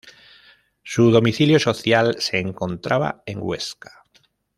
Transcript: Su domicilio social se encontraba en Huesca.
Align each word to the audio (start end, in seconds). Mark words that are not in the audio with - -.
Su 0.81 1.11
domicilio 1.11 1.59
social 1.59 2.15
se 2.17 2.39
encontraba 2.39 3.21
en 3.27 3.37
Huesca. 3.39 4.01